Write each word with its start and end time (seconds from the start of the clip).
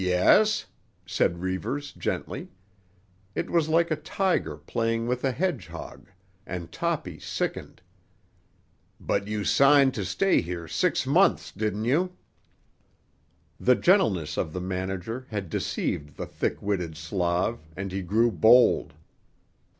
"Yes?" 0.03 0.65
said 1.05 1.43
Reivers 1.43 1.93
gently. 1.93 2.49
It 3.35 3.51
was 3.51 3.69
like 3.69 3.91
a 3.91 3.95
tiger 3.95 4.57
playing 4.57 5.05
with 5.05 5.23
a 5.23 5.31
hedgehog, 5.31 6.09
and 6.43 6.71
Toppy 6.71 7.19
sickened. 7.19 7.83
"But 8.99 9.27
you 9.27 9.43
signed 9.43 9.93
to 9.93 10.03
stay 10.03 10.41
here 10.41 10.67
six 10.67 11.05
months, 11.05 11.51
didn't 11.51 11.85
you?" 11.85 12.13
The 13.59 13.75
gentleness 13.75 14.37
of 14.37 14.53
the 14.53 14.59
Manager 14.59 15.27
had 15.29 15.51
deceived 15.51 16.17
the 16.17 16.25
thick 16.25 16.63
witted 16.63 16.97
Slav 16.97 17.59
and 17.77 17.91
he 17.91 18.01
grew 18.01 18.31
bold. 18.31 18.93